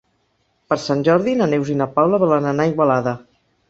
[0.71, 3.19] Per Sant Jordi na Neus i na Paula volen anar a Igualada.